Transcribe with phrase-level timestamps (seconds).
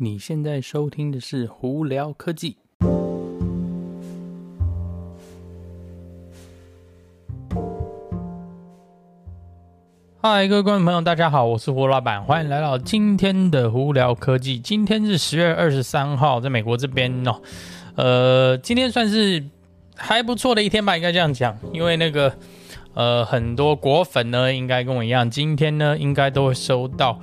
[0.00, 2.56] 你现在收听的是《胡聊科技》。
[10.22, 14.60] 嗨，各位观众朋友，大家好，我是胡老板，欢迎来到今天的《胡聊科技》。
[14.62, 17.42] 今天是十月二十三号，在美国这边哦，
[17.96, 19.44] 呃，今天算是
[19.96, 22.32] 还不错的一天吧，应该这样讲，因为那个
[22.94, 27.18] 呃，很多果粉呢，应该跟我一样，今天呢，应该都会收到。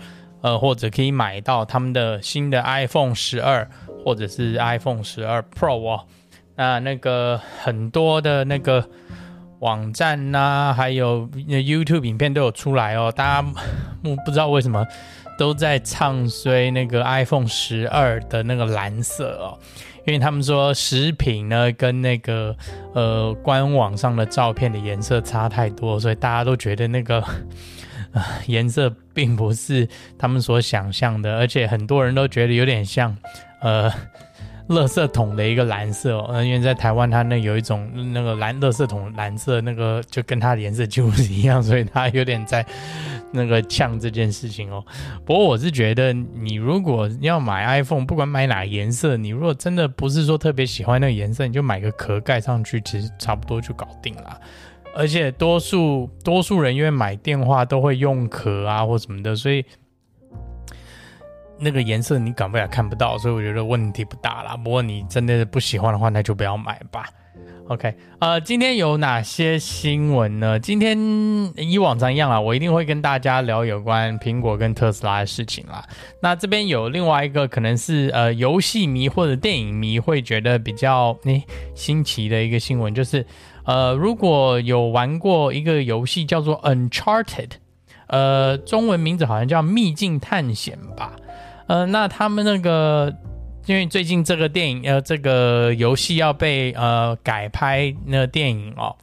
[0.45, 3.67] 呃，或者可以买到他们的新的 iPhone 十二，
[4.03, 6.05] 或者是 iPhone 十二 Pro 哦。
[6.55, 8.87] 那那个很多的那个
[9.61, 13.11] 网站呐、还有 YouTube 影片都有出来哦。
[13.11, 13.41] 大家
[14.03, 14.85] 不不知道为什么
[15.35, 19.57] 都在唱衰那个 iPhone 十二的那个蓝色哦，
[20.05, 22.55] 因为他们说食品呢跟那个
[22.93, 27.23] 呃官网上的照片的颜色差太多，所以大家都觉得那个。
[28.47, 33.15] 颜色并不是他们所想象的，而且很多人都觉得有点像，
[33.61, 33.91] 呃，
[34.69, 36.43] 垃圾桶的一个蓝色哦。
[36.43, 42.65] 因为在台湾，它那有一种那个蓝垃圾桶蓝色，那个就跟它的颜色几乎是一样，所以它有点在
[43.31, 44.83] 那个呛这件事情哦。
[45.25, 54.39] 不过我是觉得，你如果要买 iPhone，不管买哪颜色，你如果真的不是说特别喜欢那个颜色，你就买个壳盖上去，其实差不多就搞定了。
[54.95, 59.63] 而且多数多数人因为买电话都会用壳啊或什么的，所以
[61.59, 64.55] 那个颜色你搞不了看不到，所以我觉得问题不大啦。
[64.55, 67.09] 不过你真的不喜欢的话，那就不要买吧。
[67.67, 70.59] OK，呃，今天有哪些新闻呢？
[70.59, 70.97] 今天
[71.57, 75.83] 以往常一样啊，我一定会跟大家聊有关苹果跟特斯拉的事情啦。
[76.21, 83.25] 那这边有另外一个可能是呃游戏迷或者电影迷会觉得比较诶新奇的一个新闻，就是。
[83.65, 87.49] 呃，如果有玩过一个游戏叫做 Uncharted，
[88.07, 91.13] 呃，中文名字好像叫《秘境探险》吧。
[91.67, 93.11] 呃，那他们那个，
[93.65, 98.95] 因为最近这个电影，呃，这个游戏要被呃改拍那电影哦，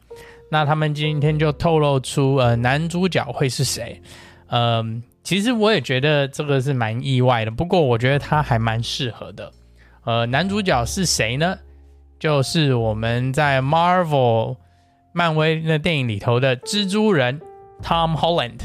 [0.49, 4.01] 那他们今天就透露出呃男主角会是谁。
[4.47, 9.51] 嗯、呃，其实我也觉得这个是蛮意外的，不过我觉得他还蛮适合的。
[10.05, 11.57] 呃，男主角是谁呢？
[12.23, 14.55] 就是我们在 Marvel
[15.11, 17.41] 漫威那电影里头的蜘蛛人
[17.81, 18.59] Tom Holland，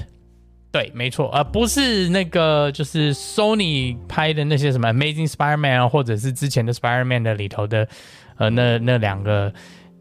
[0.71, 7.89] 对，没错，而不是那个就是 Sony 拍的那些什么 Amazing Spider-Man 啊，或者是之前的 Spider-Man 的里头的，
[8.37, 9.53] 呃，那那两个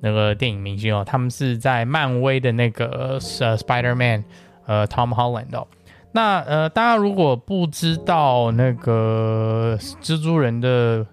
[0.01, 4.23] 那个电影明星哦，他们是在漫威的那个呃 Spider-Man，
[4.67, 5.67] 呃 Tom Holland 哦。
[6.12, 11.07] 那呃，大家如果不知道那个蜘蛛人的。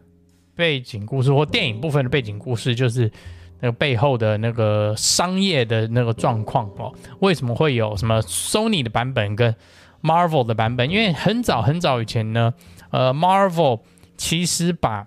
[0.56, 3.10] 背景故事或电影部分的背景故事，就是
[3.60, 6.92] 那个背后的那个商业的那个状况哦。
[7.20, 9.54] 为什么会有什么 Sony 的版本跟
[10.03, 10.91] Marvel 的版本？
[10.91, 12.53] 因为很早很早以前呢，
[12.91, 13.81] 呃，Marvel
[14.16, 15.06] 其实把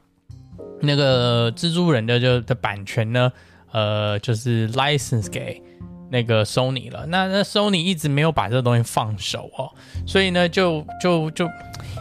[0.82, 3.32] 那个蜘蛛人的就的版权呢，
[3.72, 5.62] 呃，就是 license 给
[6.10, 7.06] 那个 Sony 了。
[7.06, 9.72] 那那 Sony 一直没有把这个东西放手哦，
[10.06, 11.48] 所以呢，就就就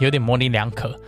[0.01, 0.99] 有点模棱两可。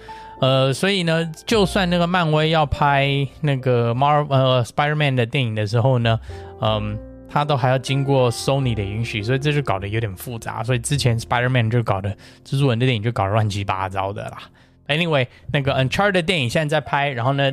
[0.41, 6.21] 呃，所以呢，就算那个漫威要拍那个 Mar 呃 Spider-Man 的电影的时候呢，
[6.61, 6.97] 嗯，
[7.29, 10.63] 他都还要经过 Sony 的允许，所以这就搞得有点复杂。
[10.63, 12.11] 所以之前 Spider-Man 就搞得
[12.45, 14.39] 蜘蛛人的电影就搞乱七八糟的啦。
[14.87, 17.51] Anyway，那个 Uncharted 的电影现在在拍，然后呢，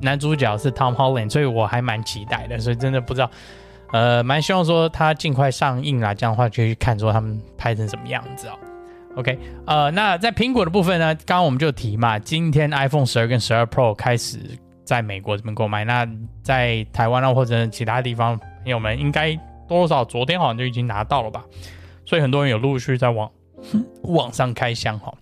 [0.00, 2.58] 男主角是 Tom Holland，所以我还蛮期待的。
[2.58, 3.30] 所以真的不知道，
[3.92, 8.58] 呃，蛮希望说他尽快上映啦，这样的话就去看说他们拍成什么样子哦。
[9.14, 14.38] OK，呃，那在苹果的部分呢，刚刚我们就提嘛，今天 iPhone 十二跟十二 Pro 开始
[14.84, 16.08] 在美国这边购买，那
[16.42, 19.34] 在台湾啊或者其他地方朋友们应该
[19.68, 21.44] 多多少少昨天好像就已经拿到了吧，
[22.06, 23.30] 所以很多人有陆续在网
[24.04, 25.12] 网上开箱哈。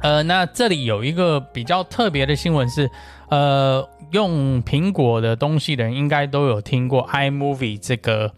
[0.00, 2.90] 呃，那这里有一个比较特别的新闻是，
[3.28, 8.32] 呃，用苹果的东西的人应该都有听过 iMovie 这个。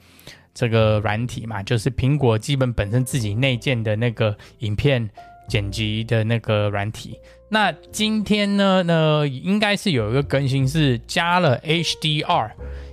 [0.57, 5.07] 这个软体嘛，就是苹果基本本身自己内建的那个影片
[5.47, 7.19] 剪辑的那个软体。
[7.51, 12.51] 那今天呢，呢应该是有一个更新是加了 HDR，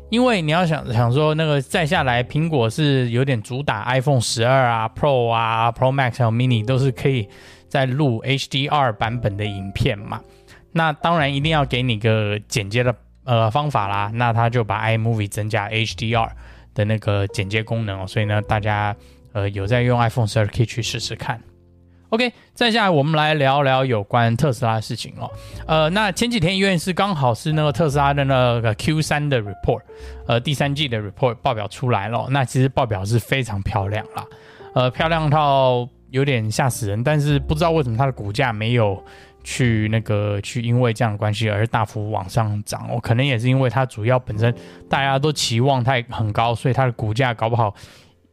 [0.10, 7.30] 因为你要想想说，那个再下来苹果是有点主打 iPhone 十二啊、Pro 啊、Pro Max 还有 Mini 都是可以
[7.69, 10.21] 再录 HDR 版本的影片嘛。
[10.74, 12.94] 那当然一定要给你个剪接的
[13.24, 14.12] 呃方法啦。
[14.13, 16.30] 那他就把 iMovie 增加 HDR。
[16.74, 18.96] 的那个剪接功能哦，所以呢，大家
[19.34, 21.42] 呃有在用 iPhone 十二可以去试试看。
[22.10, 25.31] OK，再下来我们来聊聊有关特斯拉的事情哦。
[25.66, 29.81] 呃，那前几天因为是刚好是那个特斯拉的那个 Q3 的 report，
[30.28, 32.28] 呃，第三季的 report 报表出来了。
[32.30, 34.24] 那其实报表是非常漂亮啦，
[34.76, 37.04] 呃，漂亮到有点吓死人。
[37.04, 39.04] 但是不知道为什么它的股价没有
[39.44, 44.54] 去那个去因为这样的关系而大幅往上涨哦，可能也是因为它主要本身
[44.90, 47.74] 大家都期望它很高，所以它的股价搞不好。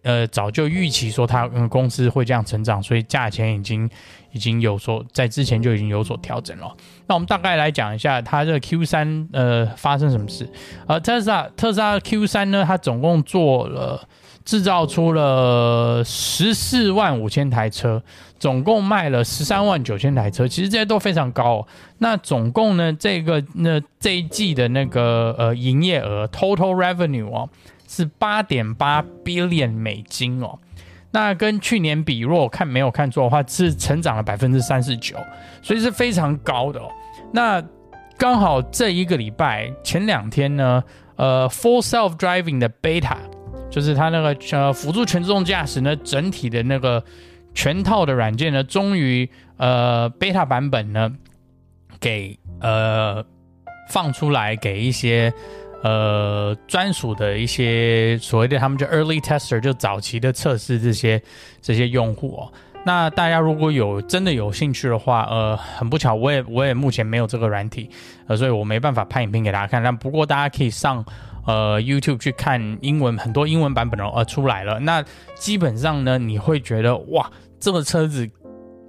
[0.02, 3.86] 呃，早就预期说它嗯公司会这样成长，所以价钱已经
[4.32, 6.74] 已经有所在之前就已经有所调整了。
[7.06, 10.50] 那我们大概来讲一下它这个 Q 三呃发生什么事。
[10.86, 14.08] 呃，特斯拉特斯拉 Q 三呢，它总共做了
[14.50, 18.02] 制造出了十四万五千台车，
[18.36, 21.66] 总共卖了十三万九千台车，其实这些都非常高哦。
[21.98, 27.48] 那总共呢，这个那这一季的那个呃营业额 Total Revenue 哦。
[27.92, 30.56] 是八点八 billion 美金哦，
[31.10, 35.16] 那跟去年比，如果看没有看错的话，是成长了百分之三十九，
[35.60, 36.88] 所以是非常高的哦。
[37.32, 37.60] 那
[38.16, 40.84] 刚好这一个礼拜前两天呢，
[41.16, 43.16] 呃，Full Self Driving 的 Beta，
[43.70, 47.02] 就是它那个呃辅助全自动驾驶呢，整体的那个
[47.54, 51.10] 全套的软件呢，终于呃 Beta 版本呢
[52.00, 53.24] 给呃
[53.88, 55.32] 放出来给一些。
[55.82, 61.18] 呃，专属的一些所谓的他们叫 early tester，就早期的测试这些
[61.62, 62.52] 这些用户哦。
[62.84, 67.88] 那大家如果有真的有兴趣的话，呃，很不巧，我也我也目前没有这个软体，
[68.26, 69.82] 呃，所以我没办法拍影片给大家看。
[69.82, 71.02] 但不过大家可以上
[71.50, 74.78] 呃 YouTube 去看英文，很多英文版本哦，呃出来了。
[74.80, 75.04] 那
[75.34, 78.28] 基本上呢，你会觉得哇，这个车子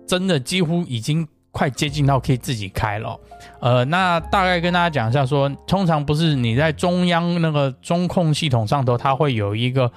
[0.07, 1.27] 真的几乎已经。
[1.53, 3.19] 快接近到可以自己开了，
[3.59, 9.91] 呃，那大概跟大家讲一下说，通常不是你在中央那个中控系统上头，它会有一个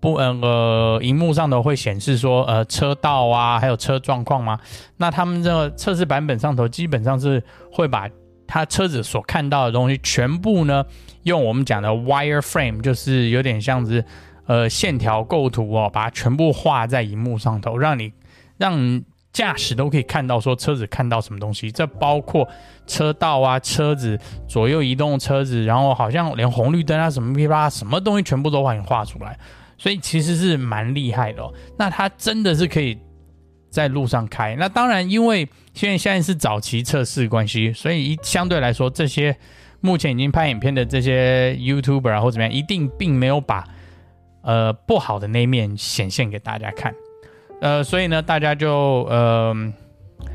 [0.00, 4.58] 不呃呃，荧幕上头会显示说呃车道啊，还有车状况吗？
[4.96, 8.08] 那他们这个测试版本上头基本上是会把
[8.46, 10.84] 它车子所看到的东西全部呢，
[11.22, 14.04] 用我们讲的 wireframe，就是有点像是
[14.46, 18.12] 呃线条构图哦，把它全部画在荧幕上头，让你
[18.58, 19.02] 让。
[19.34, 22.48] 驾驶都可以看到，说车子看到什么东西，这包括
[22.86, 24.16] 车道啊、车子
[24.46, 29.36] 左右移动车子，然后好像连红绿灯啊什么噼啪什么东西全部都帮你画出来，
[29.76, 31.52] 所以其实是蛮厉害的哦。
[31.76, 32.96] 那它真的是可以
[33.74, 34.54] 在路上开。
[34.56, 39.36] 那当然，因为现在现在是早期测试关系，所以一相对来说，这些
[39.80, 43.64] 目前已经拍影片的这些 YouTuber 啊或怎么样，一定并没有把
[44.42, 46.94] 呃不好的那一面显现给大家看。
[47.60, 49.54] 呃，所以呢，大家就呃，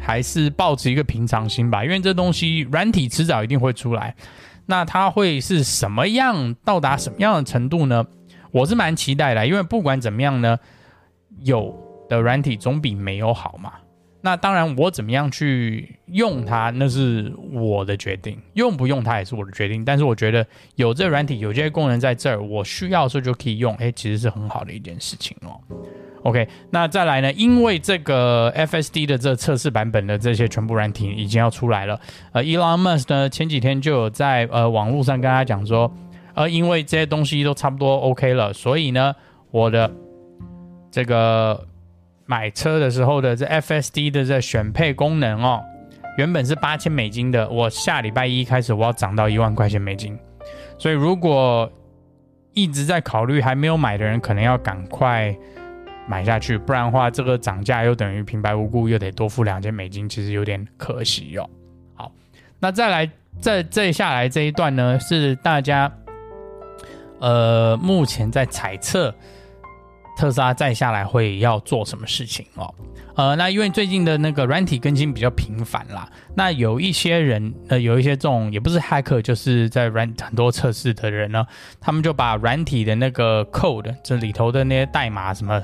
[0.01, 4.13] 还是保持一个平常心吧，因为这东西软体迟早一定会出来。
[4.65, 8.06] 那它会是什么样，到达什么样的程度呢？
[8.51, 10.57] 我是蛮期待的，因为不管怎么样呢，
[11.44, 11.75] 有
[12.09, 13.73] 的软体总比没有好嘛。
[14.21, 19.85] 那当然，我怎么样去用它，那是我的决定；用不用它也是我的决定。
[19.85, 20.45] 但是我觉得
[20.75, 25.56] 有这软体，有这些功能在这儿，我需要的时候就可以用，哎，其实是很好的一件事情哦。
[26.23, 27.31] OK，那再来呢？
[27.31, 31.97] 因为这个 FSD 的这测试版本的这些全部软体已经要出来了。
[32.33, 35.89] 呃，Elon Musk 呢前几天就有在呃网络上跟他讲说，
[36.33, 39.15] 呃，因为这些东西都差不多 OK 了，所以呢，
[39.50, 39.89] 我的
[40.91, 41.65] 这个
[42.29, 45.59] 买车的时候的这 FSD 的这选配功能哦，
[46.17, 50.15] 原本是八千美金的，我下礼拜一开始我要涨到一万块钱美金。
[50.77, 51.69] 所以如果
[52.53, 55.36] 一直在考虑还没有买的人，可能要赶快。
[56.07, 61.48] 买下去，不然的话，这个涨价又等于平白无故又得多付两千美金，其实有点可惜、哦。
[61.93, 62.12] 好，
[62.59, 63.07] 那再来，
[63.39, 65.91] 这这下来这一段呢，是大家
[67.19, 69.13] 呃目前在猜测
[70.19, 72.73] 特斯拉再下来会要做什么事情哦。
[73.15, 81.45] 呃，那因为最近的那个软体更新比较频繁啦，那有一些人呃有一些这种也不是骇客，就是在软很多测试的人呢，
[81.79, 85.61] 他们就把软体的那个 code 这里头的那些代码什么。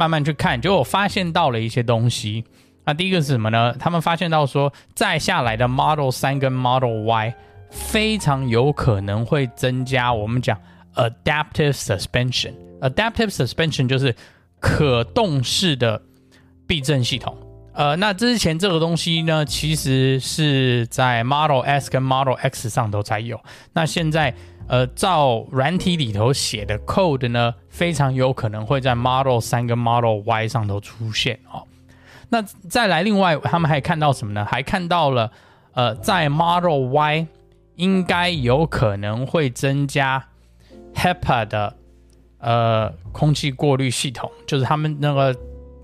[0.00, 2.44] 慢慢去看，结果发现到了一些东西。
[2.84, 3.74] 那第一个是什么呢？
[3.80, 7.34] 他们发现到说，再下来的 Model 3跟 Model Y
[7.68, 10.56] 非常有可能会增加我们讲
[10.94, 12.67] Adaptive Suspension。
[12.80, 14.14] Adaptive Suspension 就是
[14.60, 16.00] 可动式的
[16.66, 17.36] 避震系统。
[17.74, 23.40] 呃，那之前这个东西呢，其实是在 Model S 跟 Model X 上头才有。
[23.72, 24.34] 那现在。
[24.70, 31.64] 呃，照软体里头写的 code 呢，非常有可能会在 Model 3跟 Model Y 上头出现哦。
[32.28, 34.44] 那再来，另外他们还看到什么呢？
[34.44, 35.32] 还看到了，
[35.72, 37.26] 呃，在 Model Y
[37.76, 40.22] 应该有可能会增加
[40.94, 41.74] HEPA 的
[42.38, 45.36] 呃空气过滤系统，就是他们那个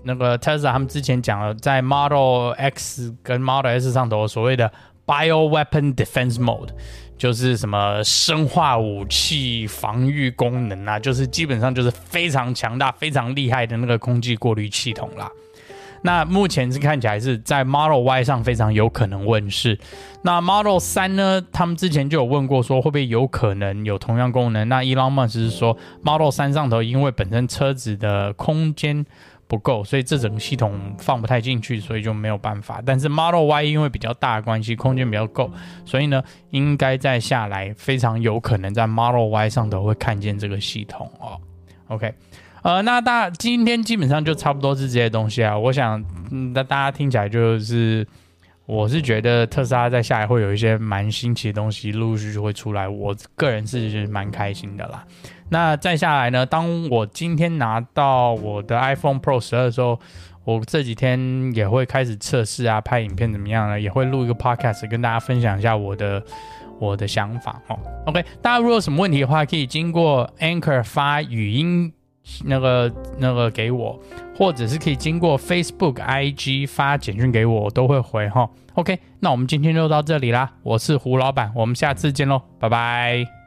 [0.03, 4.71] 那个 Tesla 他们之前讲了，在 Model X 跟 Model S 上头所谓的
[5.05, 6.69] Bioweapon Defense Mode。
[7.17, 15.31] 就是什么生化武器防御功能啊，就是基本上就是非常强大、非常厉害的那个空气过滤系统啦。
[16.05, 19.77] 那目前是看起来是在 Model Y 上非常有可能问世。
[20.21, 21.43] 那 Model 3呢？
[21.51, 24.69] 他们之前就有问过，说会不会有可能有同样功能？
[24.69, 29.03] 那 Elon Musk 是说 Model 3上头因为本身车子的空间
[29.47, 32.81] 不够，所以这整个系统放不太进去，所以就没有办法。
[32.85, 35.51] 但是 Model Y 因为比较大的关系，空间比较够，
[35.85, 41.39] 所以呢，应该再下来非常有可能在 Model Y 上头会看见这个系统哦。
[41.87, 42.13] OK。
[42.65, 45.55] 呃，那大今天基本上就差不多是这些东西啊。
[45.55, 46.03] 我想，
[46.51, 48.03] 那、大家听起来就是，
[48.65, 52.87] 我是觉得特斯拉在下来会有一些蛮新奇的东西，陆陆续续会出来。
[52.87, 55.05] 我个人是蛮开心的啦。
[55.49, 59.99] 那再下来呢，当我今天拿到我的 iPhone Pro 十二的时候，
[60.43, 63.79] 我这几天也会开始测试啊，拍影片怎么样呢？
[63.79, 66.23] 也会录一个 Podcast 跟大家分享一下我的
[66.79, 67.77] 我的想法哦。
[68.07, 71.93] OK，大家如果有什么问题的话，可以经过 Anchor 发语音。
[72.43, 73.99] 那个那个给我，
[74.37, 78.49] 或者是可以经过 Facebook、IG 发简讯给我，我都会回哈。
[78.73, 83.44] OK，那我们今天就到这里啦，我是胡老板，我们下次见喽，拜拜。